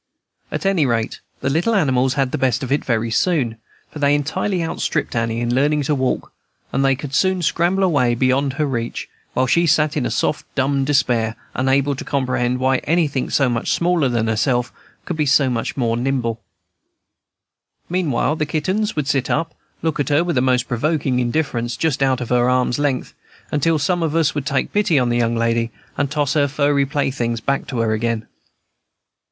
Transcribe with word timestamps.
At 0.51 0.65
any 0.65 0.87
rate, 0.87 1.19
the 1.41 1.49
little 1.51 1.75
animals 1.75 2.15
had 2.15 2.31
the 2.31 2.39
best 2.39 2.63
of 2.63 2.71
it 2.71 2.83
very 2.83 3.11
soon; 3.11 3.57
for 3.91 3.99
they 3.99 4.15
entirely 4.15 4.63
outstripped 4.63 5.15
Annie 5.15 5.41
in 5.41 5.53
learning 5.53 5.83
to 5.83 5.93
walk, 5.93 6.33
and 6.73 6.83
they 6.83 6.95
could 6.95 7.13
soon 7.13 7.43
scramble 7.43 7.83
away 7.83 8.15
beyond 8.15 8.53
her 8.53 8.65
reach, 8.65 9.07
while 9.35 9.45
she 9.45 9.67
sat 9.67 9.95
in 9.95 10.03
a 10.03 10.09
sort 10.09 10.37
of 10.37 10.45
dumb 10.55 10.85
despair, 10.85 11.35
unable 11.53 11.95
to 11.95 12.03
comprehend 12.03 12.57
why 12.57 12.77
anything 12.77 13.29
so 13.29 13.47
much 13.47 13.73
smaller 13.73 14.09
than 14.09 14.25
herself 14.27 14.73
should 15.07 15.17
be 15.17 15.27
so 15.27 15.51
much 15.51 15.77
nimbler. 15.77 16.37
Meanwhile, 17.87 18.37
the 18.37 18.47
kittens 18.47 18.95
would 18.95 19.07
sit 19.07 19.29
up 19.29 19.49
and 19.51 19.57
look 19.83 19.99
at 19.99 20.09
her 20.09 20.23
with 20.23 20.35
the 20.35 20.41
most 20.41 20.67
provoking 20.67 21.19
indifference, 21.19 21.77
just 21.77 22.01
out 22.01 22.21
of 22.21 22.31
arm's 22.31 22.79
length, 22.79 23.13
until 23.51 23.77
some 23.77 24.01
of 24.01 24.15
us 24.15 24.33
would 24.33 24.47
take 24.47 24.73
pity 24.73 24.97
on 24.97 25.09
the 25.09 25.17
young 25.17 25.35
lady, 25.35 25.69
and 25.95 26.09
toss 26.09 26.33
her 26.33 26.47
furry 26.47 26.87
playthings 26.87 27.39
back 27.39 27.67
to 27.67 27.77
her 27.81 27.93
again. 27.93 28.25